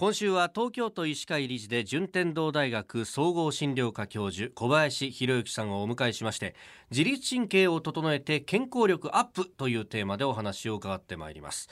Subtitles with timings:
[0.00, 6.54] 今週は東京都医師会理事で順天堂大学総合診療科教授小林博之さんをお迎えしまして
[6.90, 11.68] 自律神経を整えて健康力アップというテーマでお話を伺ってまいります。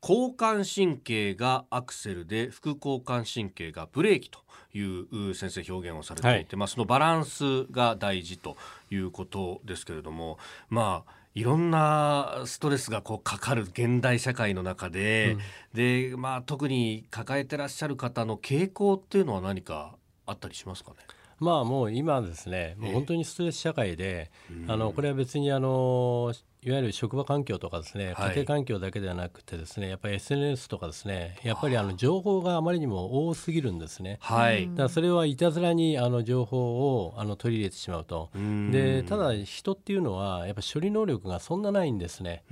[0.00, 4.38] 交感神経がアクセルで副交感神経がブレーキと
[4.72, 8.56] いう先生表現をされていて、はい、まあ、そのバランスが大事と
[8.92, 10.38] いうことですけれども
[10.68, 15.36] まあいろんなストレスがこうかかる現代社会の中で、
[15.72, 20.96] うん、でまあ特に抱えてらっしゃる方の傾向っていうのは何かあったりしますかね？
[21.38, 24.30] まあもう今ですね、もう本当にストレス社会で、
[24.68, 26.32] あのこれは別にあの
[26.64, 34.18] いわゆる職場環境とかですね、家庭環境だけではなくてですね、やっぱり SNS とかですね、やっぱりあの情報があまりにも多すぎるんですね。
[34.20, 34.68] はい。
[34.68, 38.30] だからそれはいたずらにあの情報をあの取り入れてしまうと。
[38.70, 42.44] で、ただ人っていうのはやっぱ処理能力がそんなないんですね。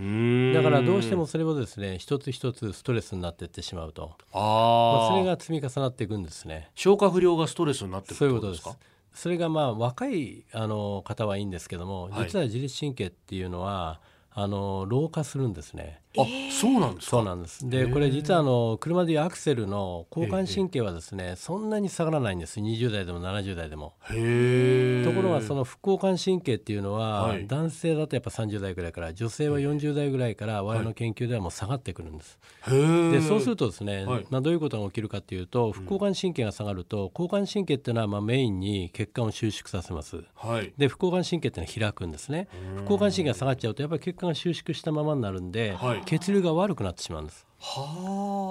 [0.55, 4.17] だからどうしてもそれをですね、一つ一つストレスになっていってしまうと。
[4.33, 6.69] あ、まあ、それが積み重なっていくんですね。
[6.75, 8.69] 消化不良がストレスになってくるそういうことです。
[9.13, 14.01] それがまあ若いあの方はいいんですけども、実は自律神経っていうのは
[14.43, 16.01] あの老化するんですね。
[16.19, 17.69] あ、そうなんですそうなんです。
[17.69, 22.59] で、これ実はあの車でいうアクセルの交感神経はですね、そんなに下がらないんです。
[22.59, 23.95] 20代でも70代でも。
[24.09, 32.41] ところがその副交感神経っていうのは、はい、男性だとやっぱ30代ぐらいから、女性は40代ぐらいから我々の研究ではもう下がってくるんです。
[32.67, 40.25] で、そうするとですね、はい、まあどういうことが起きるかっていうと、副交感神経が下がると、交感神経っていうのはまあメインに血管を収縮させます。
[40.35, 42.49] はい、で、副交感神経っていうのは開くんですね。
[42.79, 47.47] 副交感神経が下がっちゃうとやっぱり血管が収縮したままになるんで、はい、血流が悪くなってしまうんです。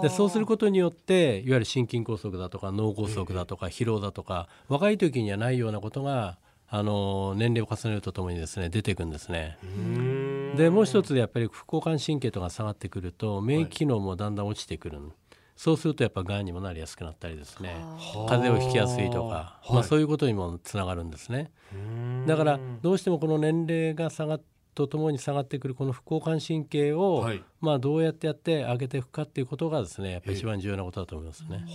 [0.04, 9.58] でそうすることによっていわゆる心筋梗塞だとか脳梗塞だとか疲労だとか若い時にはないようなことがあの年齢を重ねるとともにですね出てくるんですね。
[10.56, 14.98] でもう一つやっぱり副交感神経とか下がってくると免疫機能もだんだん落ちてくる。
[15.02, 15.12] はい
[15.60, 17.76] そうするとやっぱがんにもなりやすくなったりですね。
[18.30, 21.52] 風邪をひきやすいとか、まあ、そういうことにもつながるんですね。
[22.26, 24.42] だからどうしてもこの年齢が下がっ
[24.80, 31.66] とともに下がってくるこの副交感神経を、はい、まあどうやってやって上げていくかっていうことがですねやっぱり一番重要なことだと思いますね。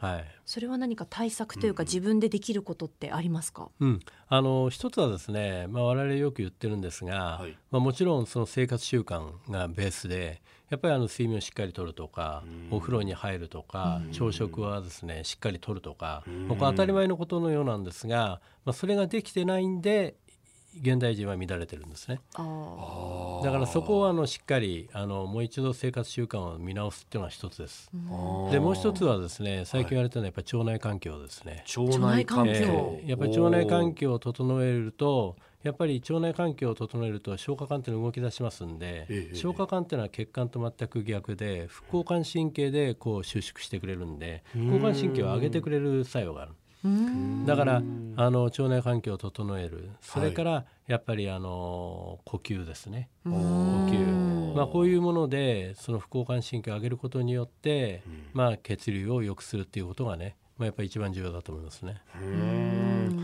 [0.00, 0.24] はい。
[0.44, 3.68] それは何か対策というか、自分でできることってありますか？
[3.78, 10.42] うん、あの一つはですね、まあ我々よく言ってるんですが、はい、まあもちろんその生活習慣がベースで。
[10.70, 20.14] やっぱりあの睡眠をしっかりとるとか、お風呂に入るとか、朝食はですねしっかりとるとか、これ当たり前のことのようなんですが、まあ、それができてないんで
[20.80, 22.20] 現代人は乱れてるんですね。
[22.36, 27.90] だからそこはあのしっかりあのもう一度生活習慣を見直すっていうのは一つです。
[27.92, 46.52] でもう一つはですね最近言われたのはやっぱり腸内環境ですね、腸内環境、えー、やっぱり腸内環境を整えるとやっぱり腸内環境を整えると消化管っていうのが動き出しますんで、ええ、消化管っていうのは血管と全く逆で副交感神経でこう収縮してくれるんで副交感神経を上げてくれる作用がある
[47.46, 47.82] だから
[48.16, 49.90] あの腸内環境を整える。
[50.00, 62.02] それからやっぱりあの呼吸ですね、呼吸、まあ、こういうものでその副交感神経を上げることによって、まあ、血流を良くするっていうことがね、まあ、やっぱり一番重要だと思いますね。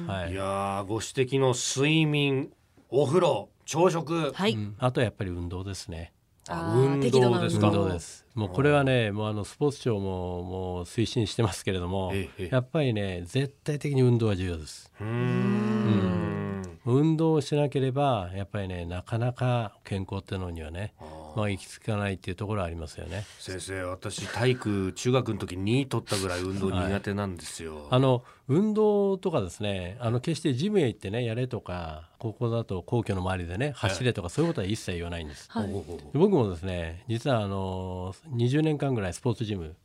[0.06, 2.50] はい、いやご指摘の睡眠
[2.90, 6.12] お風呂朝食、はい、うん、あとはやっぱり運動ですね。
[6.50, 8.26] 運動です運動です。
[8.34, 14.92] もうこれはね、もうあのスポーツ庁ももう推進してますけれども、やっぱりね絶対的に運動は重要です。
[15.00, 16.62] うん。
[16.84, 20.94] 運動をしなければやっぱりねなかなか健康っていうのにはね。
[21.38, 35.68] まあ、行き着かないっていうところありますよね先生私体育中学の時2位取ったぐらい運動苦手なんですよ、はい、あの運動とかですねあの決してジムへ行ってねやれとかここだと皇居の周りでね走れとかそういうことは一切言わないんです、はい、
[36.12, 39.76] 僕もですね実はあの20年間ぐらいスポーツジム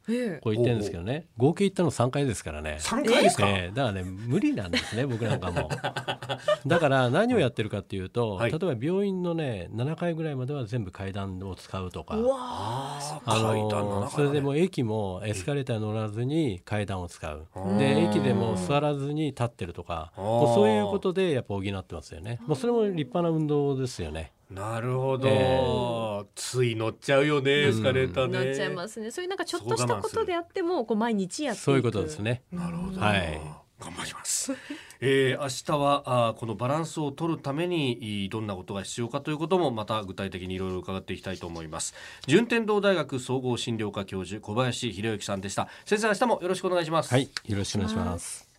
[0.41, 2.77] こう行ってるんですけどね合計行ったの3回ですからね。
[2.81, 5.69] 3回ですか、えー、だからね無理なんですね僕なんかも。
[6.65, 12.15] だから何をやってるかっていうと、はい、例えば病院のね7回ぐらいまでは全部階段を使うとか。
[12.15, 17.47] あのそれでも駅もエスカレーター乗らずに階段を使う。
[17.77, 20.11] で駅でも座らずに立ってるとか。
[20.15, 24.31] そういうことでやっぱ補ってますよねもうそれも立派な運動ですよね。
[24.49, 29.09] なるほど、えー、つい乗っちゃうよねエスカレーターね、乗っちゃいますね。
[29.09, 32.43] そういうなんかちょっとしたことであってもこう毎日やってそういうことですね。
[32.51, 33.41] なるほど、はい。
[33.79, 34.53] 頑張ります。
[35.01, 41.93] えー、明日はあこのバランスを取るためにどんなことが必要かということもまた具体的にいろいろ伺っていきたいと思います。
[42.27, 45.67] 順天堂大学総合診療科教授小林博之さんでした。
[45.85, 47.11] 先生明日もよろしくお願いします。
[47.11, 48.52] はい、よろしくお願いします。